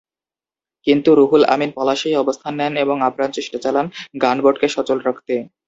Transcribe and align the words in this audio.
কিন্তু 0.87 1.09
রুহুল 1.15 1.43
আমিন 1.53 1.71
পলাশেই 1.75 2.15
অবস্থান 2.15 2.53
নেন 2.59 2.73
এবং 2.83 2.97
আপ্রাণ 3.01 3.29
চেষ্টা 3.37 3.57
চালান 3.63 3.85
গানবোটকে 4.21 4.67
সচল 4.75 4.97
রাখতে। 5.01 5.33